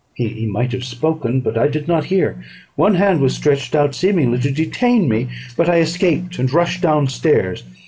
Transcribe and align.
He 0.15 0.47
might 0.47 0.71
have 0.71 0.83
spoken, 0.83 1.41
but 1.41 1.59
I 1.59 1.67
did 1.67 1.87
not 1.87 2.05
hear; 2.05 2.41
one 2.75 2.95
hand 2.95 3.21
was 3.21 3.35
stretched 3.35 3.75
out, 3.75 3.93
seemingly 3.93 4.39
to 4.39 4.49
detain 4.49 5.07
me, 5.07 5.27
but 5.55 5.69
I 5.69 5.77
escaped, 5.77 6.39
and 6.39 6.51
rushed 6.51 6.81
down 6.81 7.05
stairs. 7.05 7.61